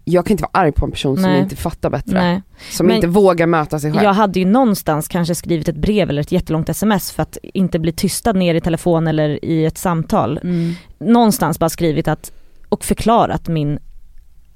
jag 0.04 0.26
kan 0.26 0.32
inte 0.32 0.44
vara 0.44 0.64
arg 0.64 0.72
på 0.72 0.86
en 0.86 0.92
person 0.92 1.16
som 1.18 1.32
Nej. 1.32 1.42
inte 1.42 1.56
fattar 1.56 1.90
bättre. 1.90 2.20
nej. 2.22 2.42
Som 2.72 2.88
Men- 2.88 2.96
inte 2.96 3.08
vågar 3.08 3.48
möta 3.48 3.80
sig 3.80 3.92
själv. 3.92 4.04
Jag 4.04 4.14
hade 4.14 4.40
ju 4.40 4.46
någonstans 4.46 5.08
kanske 5.08 5.36
skrivit 5.36 5.68
ett 5.70 5.76
brev 5.76 6.10
eller 6.10 6.22
ett 6.22 6.32
jättelångt 6.32 6.70
sms 6.70 7.12
för 7.12 7.24
att 7.24 7.38
inte 7.44 7.80
bli 7.80 7.92
tystad 7.92 8.34
ner 8.36 8.56
i 8.56 8.62
telefon 8.62 9.08
eller 9.08 9.46
i 9.46 9.66
ett 9.66 9.78
samtal. 9.78 10.40
Mm. 10.44 10.74
någonstans 11.00 11.60
bara 11.60 11.70
skrivit 11.70 12.08
att, 12.08 12.32
och 12.70 12.84
förklarat 12.84 13.48
min, 13.48 13.80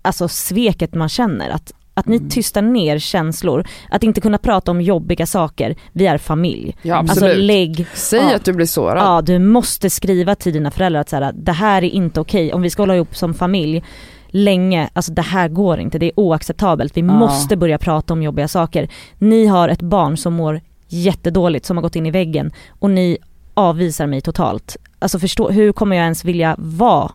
alltså 0.01 0.27
sveket 0.27 0.93
man 0.93 1.09
känner, 1.09 1.50
att, 1.50 1.71
att 1.97 2.05
ni 2.07 2.15
Mm. 2.15 2.29
tystar 2.29 2.61
ner 2.61 2.99
känslor, 2.99 3.67
att 3.89 4.03
inte 4.03 4.21
kunna 4.21 4.37
prata 4.37 4.71
om 4.71 4.81
jobbiga 4.81 5.25
saker, 5.25 5.75
vi 5.93 6.05
är 6.07 6.17
familj. 6.17 6.75
Ja 6.81 6.95
Alltså 6.95 7.11
absolut. 7.25 7.37
lägg, 7.45 7.87
Säg 7.93 8.19
ja. 8.19 8.35
att 8.35 8.45
du 8.45 8.53
blir 8.53 8.65
sårad. 8.65 8.97
ja 8.97 9.21
du 9.21 9.39
måste 9.39 9.89
skriva 9.89 10.35
till 10.35 10.53
dina 10.53 10.71
föräldrar 10.71 11.01
att 11.01 11.09
så 11.09 11.15
här, 11.15 11.31
det 11.35 11.51
här 11.51 11.83
är 11.83 11.89
inte 11.89 12.19
okej, 12.21 12.53
om 12.53 12.61
vi 12.61 12.69
ska 12.69 12.81
hålla 12.81 12.95
ihop 12.95 13.15
som 13.15 13.33
familj 13.33 13.83
länge, 14.27 14.89
alltså 14.93 15.11
det 15.13 15.21
här 15.21 15.47
går 15.49 15.79
inte, 15.79 15.99
det 15.99 16.05
är 16.05 16.11
oacceptabelt, 16.19 16.97
vi 16.97 17.01
Ja. 17.01 17.07
måste 17.07 17.57
börja 17.57 17.77
prata 17.77 18.13
om 18.13 18.23
jobbiga 18.23 18.47
saker. 18.47 18.87
Ni 19.17 19.45
har 19.45 19.69
ett 19.69 19.81
barn 19.81 20.17
som 20.17 20.33
mår 20.33 20.61
jättedåligt, 20.87 21.65
som 21.65 21.77
har 21.77 21.81
gått 21.81 21.95
in 21.95 22.05
i 22.05 22.11
väggen 22.11 22.51
och 22.79 22.89
ni 22.89 23.17
avvisar 23.53 24.07
mig 24.07 24.21
totalt. 24.21 24.77
Alltså 24.99 25.19
förstå, 25.19 25.49
hur 25.49 25.71
kommer 25.71 25.95
jag 25.95 26.03
ens 26.03 26.25
vilja 26.25 26.55
vara 26.59 27.11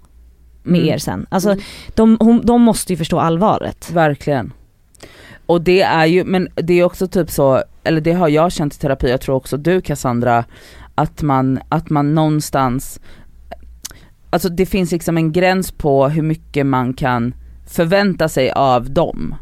med 0.63 0.81
Mm. 0.81 0.95
er 0.95 0.99
sen? 0.99 1.27
Alltså 1.31 1.51
Mm. 1.51 1.63
de, 1.95 2.17
hon, 2.21 2.47
de 2.47 2.63
måste 2.63 2.93
ju 2.93 2.97
förstå 2.97 3.19
allvaret. 3.21 3.91
Verkligen. 3.93 4.53
Och 5.51 5.61
det 5.61 5.83
är 5.83 6.07
ju, 6.07 6.25
men 6.25 6.49
det 6.55 6.75
är 6.75 6.85
också 6.85 7.07
typ 7.07 7.31
så, 7.31 7.63
eller 7.85 8.01
det 8.01 8.13
har 8.13 8.29
jag 8.29 8.53
känt 8.53 8.75
i 8.75 8.79
terapi, 8.79 9.11
jag 9.11 9.21
tror 9.21 9.35
också 9.37 9.57
du 9.57 9.81
Cassandra, 9.81 10.45
att 10.95 11.23
man, 11.23 11.61
att 11.69 11.91
man 11.91 12.15
någonstans, 12.15 13.01
alltså 14.31 14.49
det 14.49 14.67
finns 14.67 14.93
liksom 14.93 15.17
en 15.17 15.33
gräns 15.33 15.73
på 15.73 16.09
hur 16.09 16.23
mycket 16.23 16.67
man 16.67 16.95
kan 16.95 17.35
förvänta 17.67 18.29
sig 18.29 18.51
av 18.51 18.91
dem. 18.91 19.35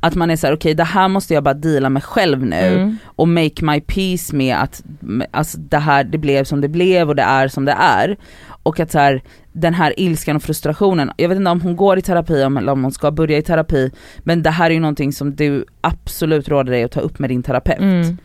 Att 0.00 0.14
man 0.14 0.30
är 0.30 0.36
såhär, 0.36 0.54
okej 0.54 0.74
det 0.74 0.84
här 0.84 1.08
måste 1.08 1.34
jag 1.34 1.44
bara 1.44 1.54
deala 1.54 1.88
med 1.88 2.04
själv 2.04 2.46
nu 2.46 2.56
Mm. 2.56 2.96
och 3.04 3.28
make 3.28 3.64
my 3.64 3.80
peace 3.80 4.36
med 4.36 4.56
att 4.56 4.82
alltså, 5.30 5.58
det 5.58 5.78
här 5.78 6.04
det 6.04 6.18
blev 6.18 6.44
som 6.44 6.60
det 6.60 6.68
blev 6.68 7.08
och 7.08 7.16
det 7.16 7.22
är 7.22 7.48
som 7.48 7.64
det 7.64 7.76
är. 7.78 8.16
Och 8.62 8.80
att 8.80 8.90
så 8.90 8.98
här, 8.98 9.22
den 9.52 9.74
här 9.74 9.94
ilskan 10.00 10.36
och 10.36 10.42
frustrationen, 10.42 11.10
jag 11.16 11.28
vet 11.28 11.38
inte 11.38 11.50
om 11.50 11.60
hon 11.60 11.76
går 11.76 11.98
i 11.98 12.02
terapi 12.02 12.44
om- 12.44 12.56
eller 12.56 12.72
om 12.72 12.82
hon 12.82 12.92
ska 12.92 13.10
börja 13.10 13.38
i 13.38 13.42
terapi, 13.42 13.90
men 14.18 14.42
det 14.42 14.50
här 14.50 14.70
är 14.70 14.74
ju 14.74 14.80
någonting 14.80 15.12
som 15.12 15.36
du 15.36 15.64
absolut 15.80 16.48
råder 16.48 16.72
dig 16.72 16.82
att 16.84 16.92
ta 16.92 17.00
upp 17.00 17.18
med 17.18 17.30
din 17.30 17.42
terapeut. 17.42 17.80
Mm. 17.80 18.16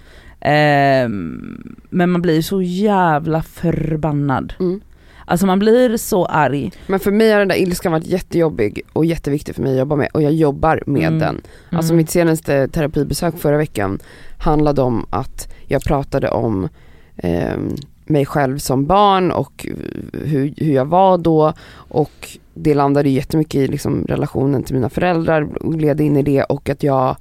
Ehm, 0.41 1.75
men 1.89 2.09
man 2.11 2.21
blir 2.21 2.41
så 2.41 2.61
jävla 2.61 3.41
förbannad. 3.41 4.53
Mm. 4.59 4.81
Alltså 5.27 5.45
man 5.45 5.59
blir 5.59 5.97
så 5.97 6.25
arg. 6.25 6.71
Men 6.87 6.99
för 6.99 7.11
mig 7.11 7.31
har 7.31 7.39
den 7.39 7.47
där 7.47 7.55
ilskan 7.55 7.91
varit 7.91 8.05
jättejobbig 8.07 8.81
och 8.93 9.05
jätteviktig 9.05 9.55
för 9.55 9.61
mig 9.61 9.71
att 9.71 9.77
jobba 9.79 9.95
med 9.95 10.09
och 10.13 10.21
jag 10.21 10.33
jobbar 10.33 10.83
med 10.85 11.07
Mm. 11.07 11.19
den. 11.19 11.41
Alltså 11.71 11.91
Mm. 11.93 11.97
mitt 11.97 12.09
senaste 12.09 12.67
terapibesök 12.67 13.37
förra 13.37 13.57
veckan 13.57 13.99
handlade 14.37 14.81
om 14.81 15.05
att 15.09 15.53
jag 15.67 15.83
pratade 15.83 16.29
om 16.29 16.69
ehm, 17.17 17.75
mig 18.05 18.25
själv 18.25 18.57
som 18.57 18.85
barn 18.85 19.31
och 19.31 19.67
hur, 20.13 20.53
hur 20.57 20.73
jag 20.73 20.85
var 20.85 21.17
då 21.17 21.53
och 21.75 22.37
det 22.53 22.73
landade 22.73 23.09
ju 23.09 23.15
jättemycket 23.15 23.55
i 23.55 23.67
liksom 23.67 24.05
relationen 24.07 24.63
till 24.63 24.75
mina 24.75 24.89
föräldrar 24.89 25.47
och 25.65 25.73
gled 25.73 26.01
in 26.01 26.17
i 26.17 26.21
det 26.21 26.43
och 26.43 26.69
att 26.69 26.83
jag 26.83 27.17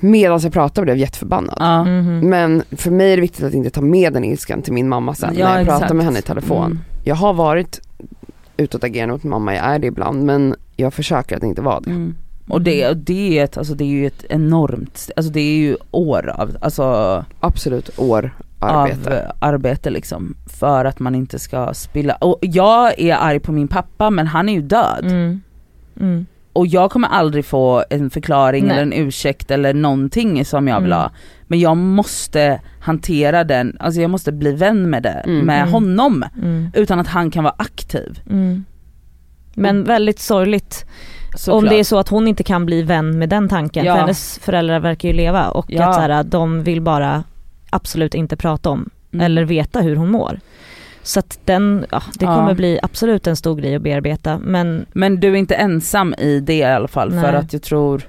medan 0.00 0.40
jag 0.40 0.52
pratade 0.52 0.84
blev 0.84 0.96
jätteförbannad. 0.96 1.56
Ja. 1.60 1.84
Mhm. 1.84 2.30
Men 2.30 2.62
för 2.70 2.90
mig 2.90 3.12
är 3.12 3.16
det 3.16 3.20
viktigt 3.20 3.44
att 3.44 3.54
inte 3.54 3.70
ta 3.70 3.80
med 3.80 4.12
den 4.12 4.24
ilskan 4.24 4.62
till 4.62 4.72
min 4.72 4.88
mamma 4.88 5.14
sen 5.14 5.34
Ja, 5.38 5.48
när 5.48 5.58
jag 5.58 5.66
pratar 5.66 5.84
exakt. 5.84 5.94
med 5.94 6.04
henne 6.04 6.18
i 6.18 6.22
telefon. 6.22 6.66
Mm. 6.66 6.78
Jag 7.04 7.14
har 7.14 7.32
varit 7.32 7.80
utåtagerande 8.56 9.12
mot 9.12 9.24
mamma, 9.24 9.54
jag 9.54 9.64
är 9.64 9.78
det 9.78 9.86
ibland 9.86 10.24
men 10.24 10.54
jag 10.76 10.94
försöker 10.94 11.36
att 11.36 11.42
inte 11.42 11.62
vara 11.62 11.80
det. 11.80 11.90
Mm. 11.90 12.14
Och 12.48 12.62
det, 12.62 12.88
och 12.88 12.96
det, 12.96 13.38
är 13.38 13.44
ett, 13.44 13.58
alltså 13.58 13.74
det 13.74 13.84
är 13.84 13.88
ju 13.88 14.06
ett 14.06 14.24
enormt, 14.28 15.10
alltså 15.16 15.32
det 15.32 15.40
är 15.40 15.56
ju 15.56 15.76
år 15.90 16.28
av, 16.28 16.56
alltså 16.60 17.24
Absolut 17.40 17.98
år 17.98 18.30
arbete. 18.68 19.26
av 19.28 19.36
arbete 19.48 19.90
liksom. 19.90 20.34
För 20.60 20.84
att 20.84 20.98
man 21.00 21.14
inte 21.14 21.38
ska 21.38 21.74
spilla, 21.74 22.14
och 22.14 22.38
jag 22.42 22.98
är 23.00 23.16
arg 23.20 23.40
på 23.40 23.52
min 23.52 23.68
pappa 23.68 24.10
men 24.10 24.26
han 24.26 24.48
är 24.48 24.52
ju 24.52 24.62
död. 24.62 25.04
Mm. 25.04 25.40
Mm. 26.00 26.26
Och 26.52 26.66
jag 26.66 26.90
kommer 26.90 27.08
aldrig 27.08 27.44
få 27.44 27.84
en 27.90 28.10
förklaring 28.10 28.64
Nej. 28.66 28.72
eller 28.72 28.82
en 28.82 28.92
ursäkt 29.06 29.50
eller 29.50 29.74
någonting 29.74 30.44
som 30.44 30.68
jag 30.68 30.80
vill 30.80 30.92
Mm. 30.92 30.98
ha. 31.02 31.10
Men 31.42 31.60
jag 31.60 31.76
måste 31.76 32.60
hantera 32.80 33.44
den, 33.44 33.76
alltså 33.80 34.00
jag 34.00 34.10
måste 34.10 34.32
bli 34.32 34.52
vän 34.52 34.90
med 34.90 35.02
det, 35.02 35.22
Mm. 35.26 35.46
med 35.46 35.60
Mm. 35.60 35.72
honom. 35.72 36.24
Mm. 36.42 36.70
Utan 36.74 37.00
att 37.00 37.06
han 37.08 37.30
kan 37.30 37.44
vara 37.44 37.54
aktiv. 37.58 38.20
Mm. 38.30 38.64
Men 39.54 39.84
väldigt 39.84 40.18
sorgligt 40.18 40.86
Såklart. 41.36 41.62
om 41.62 41.68
det 41.68 41.80
är 41.80 41.84
så 41.84 41.98
att 41.98 42.08
hon 42.08 42.28
inte 42.28 42.42
kan 42.42 42.66
bli 42.66 42.82
vän 42.82 43.18
med 43.18 43.28
den 43.28 43.48
tanken. 43.48 43.84
Ja. 43.84 43.94
För 43.94 44.00
hennes 44.00 44.38
föräldrar 44.38 44.80
verkar 44.80 45.08
ju 45.08 45.14
leva 45.14 45.48
och 45.48 45.66
Ja. 45.68 45.88
att 45.88 45.94
så 45.94 46.00
här, 46.00 46.24
de 46.24 46.62
vill 46.62 46.80
bara 46.80 47.24
absolut 47.72 48.14
inte 48.14 48.36
prata 48.36 48.70
om 48.70 48.90
Mm. 49.14 49.26
eller 49.26 49.44
veta 49.44 49.80
hur 49.80 49.96
hon 49.96 50.10
mår. 50.10 50.40
Så 51.02 51.18
att 51.20 51.38
den, 51.44 51.86
ja, 51.90 52.02
det 52.18 52.24
Ja. 52.24 52.34
kommer 52.34 52.54
bli 52.54 52.78
absolut 52.82 53.26
en 53.26 53.36
stor 53.36 53.56
grej 53.56 53.74
att 53.74 53.82
bearbeta 53.82 54.38
men 54.38 54.86
Men 54.92 55.20
du 55.20 55.28
är 55.28 55.34
inte 55.34 55.54
ensam 55.54 56.14
i 56.18 56.40
det 56.40 56.54
i 56.54 56.62
alla 56.64 56.88
fall 56.88 57.10
för 57.10 57.16
Nej. 57.32 57.34
att 57.36 57.52
jag 57.52 57.62
tror, 57.62 58.02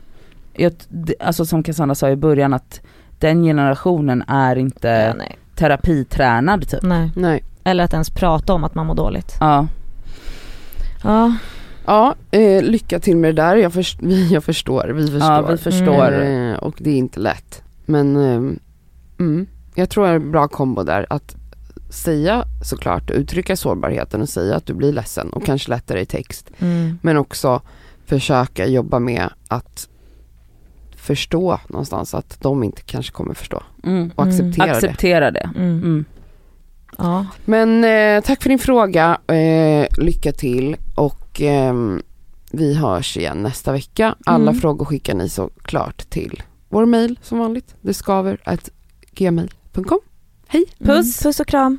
jag, 0.53 0.73
alltså 1.19 1.45
som 1.45 1.63
Cassandra 1.63 1.95
sa 1.95 2.09
i 2.09 2.15
början 2.15 2.53
att 2.53 2.81
den 3.19 3.43
generationen 3.43 4.23
är 4.27 4.55
inte 4.55 4.87
ja, 4.87 5.13
nej. 5.13 5.35
terapitränad 5.55 6.69
typ. 6.69 6.83
nej. 6.83 7.11
Nej. 7.15 7.43
Eller 7.63 7.83
att 7.83 7.93
ens 7.93 8.09
prata 8.09 8.53
om 8.53 8.63
att 8.63 8.75
man 8.75 8.85
mår 8.87 8.95
dåligt. 8.95 9.35
Ja. 9.39 9.67
Ja, 11.03 11.35
Ja, 11.85 12.15
eh, 12.31 12.63
lycka 12.63 12.99
till 12.99 13.17
med 13.17 13.35
det 13.35 13.41
där. 13.41 13.55
Jag, 13.55 13.73
först, 13.73 13.99
jag 14.31 14.43
förstår, 14.43 14.87
vi 14.87 15.01
förstår. 15.07 15.19
Ja 15.31 15.41
vi 15.41 15.57
förstår. 15.57 16.21
Eh, 16.23 16.53
och 16.53 16.75
det 16.77 16.89
är 16.89 16.95
inte 16.97 17.19
lätt. 17.19 17.61
Men 17.85 18.15
eh, 18.15 18.55
mm, 19.19 19.47
jag 19.75 19.89
tror 19.89 20.03
det 20.05 20.09
är 20.11 20.15
en 20.15 20.31
bra 20.31 20.47
kombo 20.47 20.83
där. 20.83 21.05
Att 21.09 21.35
säga 21.89 22.45
såklart, 22.63 23.09
uttrycka 23.11 23.55
sårbarheten 23.55 24.21
och 24.21 24.29
säga 24.29 24.55
att 24.55 24.65
du 24.65 24.73
blir 24.73 24.93
ledsen 24.93 25.29
och 25.29 25.45
kanske 25.45 25.69
lättare 25.69 26.01
i 26.01 26.05
text. 26.05 26.51
Mm. 26.59 26.99
Men 27.01 27.17
också 27.17 27.61
försöka 28.05 28.67
jobba 28.67 28.99
med 28.99 29.29
att 29.47 29.89
förstå 30.95 31.59
någonstans 31.67 32.13
att 32.13 32.37
de 32.41 32.63
inte 32.63 32.81
kanske 32.81 33.11
kommer 33.11 33.33
förstå. 33.33 33.63
Mm. 33.83 34.11
Och 34.15 34.23
acceptera 34.23 34.65
det. 34.65 34.71
Acceptera 34.73 35.31
det. 35.31 35.49
Mm. 35.55 35.77
Mm. 35.77 36.05
Ja. 36.97 37.25
Men 37.45 37.83
eh, 37.83 38.23
tack 38.23 38.41
för 38.43 38.49
din 38.49 38.59
fråga, 38.59 39.17
eh, 39.27 39.87
lycka 39.97 40.31
till 40.31 40.75
och 40.95 41.41
ehm, 41.41 42.01
vi 42.51 42.73
hörs 42.73 43.17
igen 43.17 43.37
nästa 43.43 43.71
vecka. 43.71 44.15
Alla 44.25 44.49
Mm. 44.51 44.61
frågor 44.61 44.85
skickar 44.85 45.13
ni 45.15 45.29
såklart 45.29 46.09
till 46.09 46.43
vår 46.69 46.85
mail 46.85 47.19
som 47.21 47.39
vanligt, 47.39 47.75
det 47.81 47.93
skaver 47.93 48.37
gmail.com. 49.11 49.49
Hej! 50.47 50.65
Mm. 50.79 50.95
Puss. 50.95 51.23
Puss 51.23 51.39
och 51.39 51.47
kram. 51.47 51.77